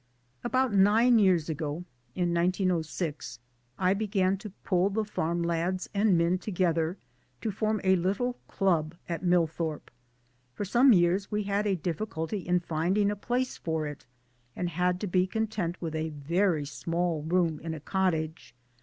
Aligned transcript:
About 0.43 0.73
nine 0.73 1.19
years 1.19 1.47
ago 1.47 1.85
in 2.15 2.33
1906 2.33 3.37
I 3.77 3.93
began 3.93 4.35
to 4.37 4.49
pull 4.63 4.89
the 4.89 5.05
farm 5.05 5.43
lads 5.43 5.89
and 5.93 6.17
men 6.17 6.39
together 6.39 6.97
to 7.41 7.51
form! 7.51 7.79
a 7.83 7.95
little 7.95 8.33
Club 8.47 8.95
at 9.07 9.21
Millthorpe. 9.23 9.91
For 10.55 10.65
some 10.65 10.91
years 10.91 11.29
we 11.29 11.43
had 11.43 11.67
a 11.67 11.75
diffi 11.77 12.07
culty 12.07 12.43
in 12.43 12.59
finding 12.61 13.11
a 13.11 13.15
place 13.15 13.57
for 13.57 13.85
it, 13.85 14.07
and 14.55 14.69
had 14.69 14.99
to 15.01 15.07
be 15.07 15.27
content 15.27 15.79
with 15.79 15.93
a 15.93 16.09
very 16.09 16.65
small 16.65 17.21
room 17.21 17.59
in 17.59 17.75
a 17.75 17.79
cottage. 17.79 18.55